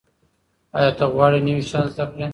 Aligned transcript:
ایا 0.77 0.91
ته 0.97 1.05
غواړې 1.13 1.39
نوي 1.47 1.63
شیان 1.69 1.85
زده 1.93 2.05
کړې؟ 2.11 2.27